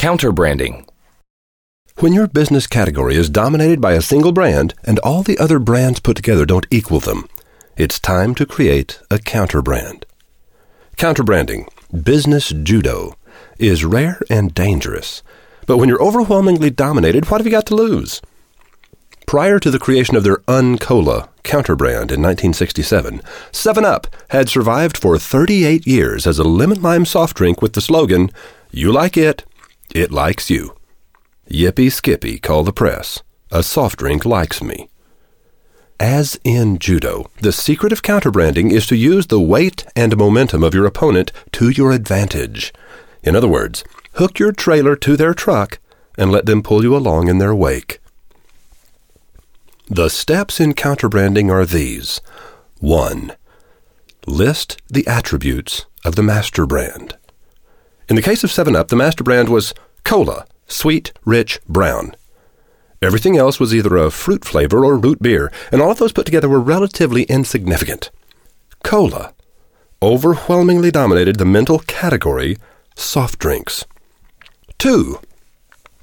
[0.00, 0.88] Counterbranding.
[1.96, 6.00] When your business category is dominated by a single brand and all the other brands
[6.00, 7.28] put together don't equal them,
[7.76, 10.04] it's time to create a counterbrand.
[10.96, 11.68] Counterbranding,
[12.02, 13.14] business judo,
[13.58, 15.22] is rare and dangerous.
[15.66, 18.22] But when you're overwhelmingly dominated, what have you got to lose?
[19.26, 23.20] Prior to the creation of their Uncola counterbrand in 1967,
[23.52, 27.82] 7 Up had survived for 38 years as a lemon lime soft drink with the
[27.82, 28.30] slogan,
[28.70, 29.44] You like it,
[29.94, 30.74] it likes you.
[31.50, 33.22] Yippee Skippy, call the press.
[33.50, 34.88] A soft drink likes me.
[35.98, 40.74] As in judo, the secret of counterbranding is to use the weight and momentum of
[40.74, 42.72] your opponent to your advantage.
[43.22, 43.84] In other words,
[44.14, 45.78] hook your trailer to their truck
[46.16, 48.00] and let them pull you along in their wake.
[49.88, 52.20] The steps in counterbranding are these
[52.78, 53.32] 1.
[54.26, 57.16] List the attributes of the master brand.
[58.10, 62.16] In the case of 7 Up, the master brand was cola, sweet, rich, brown.
[63.00, 66.26] Everything else was either a fruit flavor or root beer, and all of those put
[66.26, 68.10] together were relatively insignificant.
[68.82, 69.32] Cola
[70.02, 72.56] overwhelmingly dominated the mental category
[72.96, 73.84] soft drinks.
[74.78, 75.20] 2.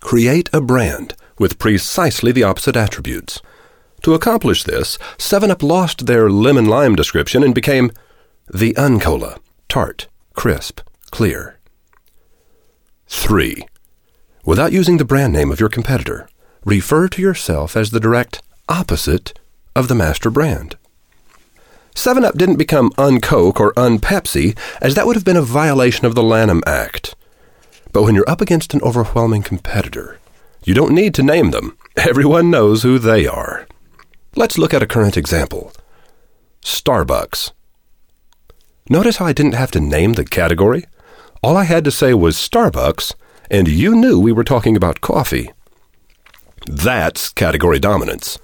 [0.00, 3.42] Create a brand with precisely the opposite attributes.
[4.04, 7.90] To accomplish this, 7 Up lost their lemon lime description and became
[8.48, 9.38] the Uncola,
[9.68, 11.59] tart, crisp, clear.
[13.10, 13.66] 3.
[14.44, 16.28] Without using the brand name of your competitor,
[16.64, 19.38] refer to yourself as the direct opposite
[19.74, 20.76] of the master brand.
[21.94, 26.14] 7 Up didn't become Uncoke or Unpepsi, as that would have been a violation of
[26.14, 27.16] the Lanham Act.
[27.92, 30.18] But when you're up against an overwhelming competitor,
[30.64, 31.76] you don't need to name them.
[31.96, 33.66] Everyone knows who they are.
[34.36, 35.72] Let's look at a current example
[36.64, 37.50] Starbucks.
[38.88, 40.84] Notice how I didn't have to name the category?
[41.42, 43.14] All I had to say was Starbucks,
[43.50, 45.50] and you knew we were talking about coffee.
[46.66, 48.38] That's category dominance.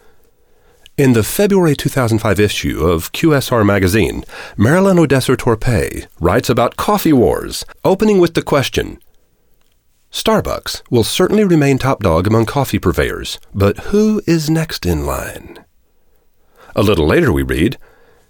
[0.96, 4.24] In the February 2005 issue of QSR magazine,
[4.56, 8.98] Marilyn Odesser Torpey writes about coffee wars, opening with the question
[10.10, 15.62] Starbucks will certainly remain top dog among coffee purveyors, but who is next in line?
[16.74, 17.76] A little later, we read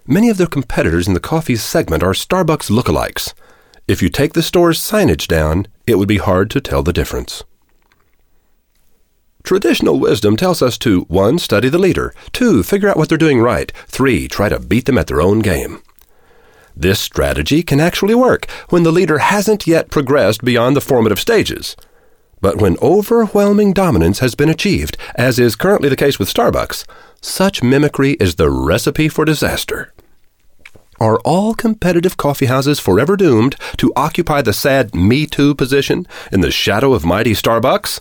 [0.05, 3.33] Many of their competitors in the coffee segment are Starbucks lookalikes.
[3.87, 7.45] If you take the store's signage down, it would be hard to tell the difference.
[9.43, 11.39] Traditional wisdom tells us to 1.
[11.39, 12.63] Study the leader, 2.
[12.63, 14.27] Figure out what they're doing right, 3.
[14.27, 15.81] Try to beat them at their own game.
[16.75, 21.77] This strategy can actually work when the leader hasn't yet progressed beyond the formative stages.
[22.41, 26.85] But when overwhelming dominance has been achieved, as is currently the case with Starbucks,
[27.21, 29.93] such mimicry is the recipe for disaster.
[30.99, 36.51] Are all competitive coffeehouses forever doomed to occupy the sad Me Too position in the
[36.51, 37.99] shadow of mighty Starbucks?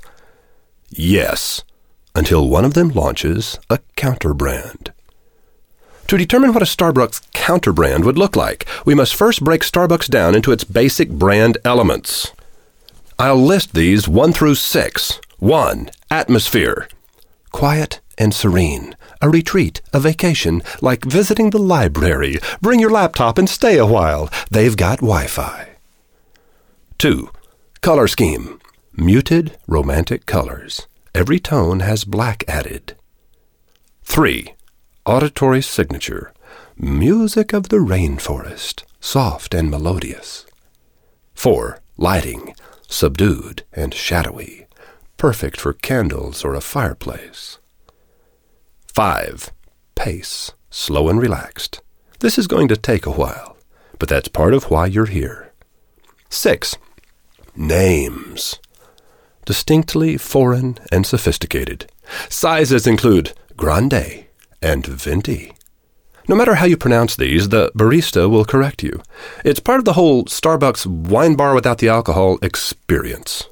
[0.89, 1.63] Yes,
[2.15, 4.93] until one of them launches a counterbrand.
[6.07, 10.35] To determine what a Starbucks counterbrand would look like, we must first break Starbucks down
[10.35, 12.33] into its basic brand elements.
[13.19, 15.21] I'll list these 1 through 6.
[15.39, 15.91] 1.
[16.11, 16.89] Atmosphere.
[17.51, 18.95] Quiet and serene.
[19.23, 22.39] A retreat, a vacation, like visiting the library.
[22.61, 24.29] Bring your laptop and stay a while.
[24.51, 25.77] They've got Wi Fi.
[26.99, 27.31] 2.
[27.81, 28.61] Color scheme.
[28.93, 30.87] Muted, romantic colors.
[31.15, 32.95] Every tone has black added.
[34.05, 34.55] 3.
[35.05, 36.33] Auditory signature.
[36.77, 40.47] Music of the rainforest, soft and melodious.
[41.35, 41.81] 4.
[41.97, 42.55] Lighting.
[42.89, 44.67] Subdued and shadowy.
[45.17, 47.59] Perfect for candles or a fireplace.
[48.97, 49.53] 5.
[49.95, 50.53] Pace.
[50.71, 51.83] Slow and relaxed.
[52.21, 53.59] This is going to take a while,
[53.99, 55.53] but that's part of why you're here.
[56.31, 56.79] 6.
[57.55, 58.59] Names
[59.45, 61.93] distinctly foreign and sophisticated.
[62.31, 64.25] Sizes include grande
[64.63, 65.53] and venti.
[66.27, 69.03] No matter how you pronounce these, the barista will correct you.
[69.45, 73.45] It's part of the whole Starbucks wine bar without the alcohol experience.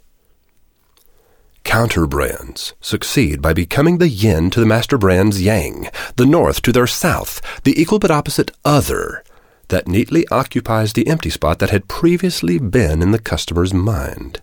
[1.74, 6.71] Counter brands succeed by becoming the yin to the master brand's yang, the north to
[6.71, 9.24] their south, the equal but opposite other
[9.71, 14.41] that neatly occupies the empty spot that had previously been in the customer's mind.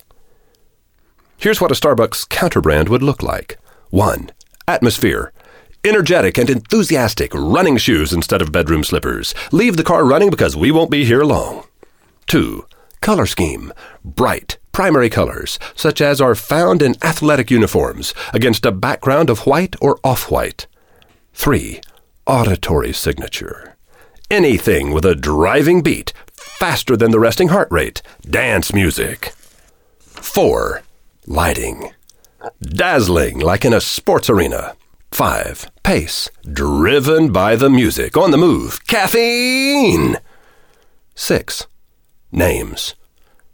[1.38, 3.58] Here's what a Starbucks counterbrand would look like
[3.92, 4.30] 1.
[4.68, 5.32] Atmosphere.
[5.86, 9.34] Energetic and enthusiastic, running shoes instead of bedroom slippers.
[9.54, 11.64] Leave the car running because we won't be here long.
[12.28, 12.66] 2.
[13.00, 13.72] Color scheme.
[14.04, 19.76] Bright, primary colors, such as are found in athletic uniforms, against a background of white
[19.82, 20.68] or off white.
[21.34, 21.82] 3.
[22.26, 23.76] Auditory signature.
[24.30, 28.02] Anything with a driving beat, faster than the resting heart rate.
[28.22, 29.34] Dance music.
[30.00, 30.84] 4
[31.28, 31.92] lighting.
[32.62, 34.76] Dazzling, like in a sports arena.
[35.12, 35.72] 5.
[35.84, 38.86] Pace, driven by the music, on the move.
[38.88, 40.18] Caffeine!
[41.16, 41.68] 6.
[42.32, 42.96] Names,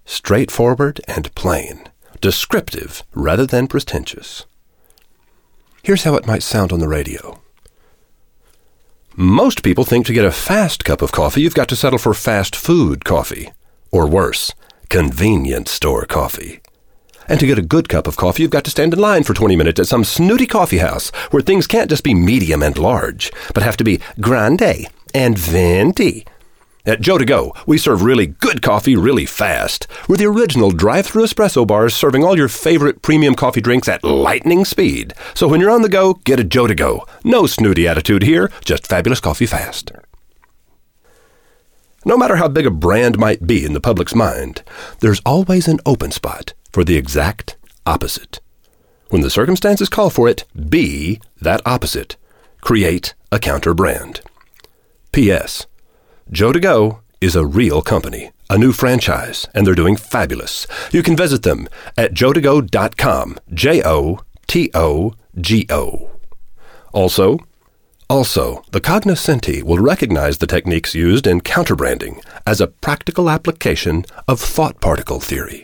[0.08, 1.88] straightforward and plain,
[2.20, 4.46] descriptive rather than pretentious.
[5.84, 7.40] Here's how it might sound on the radio.
[9.16, 12.14] Most people think to get a fast cup of coffee, you've got to settle for
[12.14, 13.52] fast food coffee.
[13.92, 14.54] Or worse,
[14.90, 16.62] convenience store coffee.
[17.28, 19.34] And to get a good cup of coffee, you've got to stand in line for
[19.34, 23.32] 20 minutes at some snooty coffee house where things can't just be medium and large,
[23.54, 26.26] but have to be grande and venti
[26.88, 29.88] at Joe to Go, we serve really good coffee really fast.
[30.08, 34.66] We're the original drive-through espresso bars serving all your favorite premium coffee drinks at lightning
[34.66, 35.14] speed.
[35.34, 37.06] So when you're on the go, get a Joe to Go.
[37.24, 39.92] No snooty attitude here, just fabulous coffee fast.
[42.06, 44.64] No matter how big a brand might be in the public's mind,
[45.02, 48.40] there's always an open spot for the exact opposite.
[49.10, 52.16] When the circumstances call for it, be that opposite.
[52.62, 54.22] Create a counter brand.
[55.12, 55.66] P.S.
[56.30, 60.68] Joe to Go is a real company, a new franchise, and they're doing fabulous.
[60.92, 66.12] You can visit them at joetogo.com, J O T O G O.
[66.92, 67.40] Also,
[68.10, 74.42] also, the cognoscenti will recognize the techniques used in counterbranding as a practical application of
[74.42, 75.64] thought particle theory.